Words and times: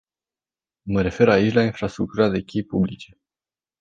Mă 0.81 1.01
refer 1.01 1.29
aici 1.29 1.53
la 1.53 1.63
infrastructura 1.63 2.29
de 2.29 2.41
chei 2.41 2.63
publice. 2.63 3.17